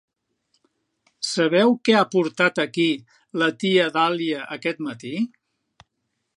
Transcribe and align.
Sabeu 1.31 1.75
què 1.89 1.95
ha 1.99 2.07
portat 2.15 2.63
aquí 2.65 2.87
la 3.43 3.53
tia 3.65 3.87
Dahlia 3.99 4.43
aquest 4.59 4.85
matí? 4.89 5.17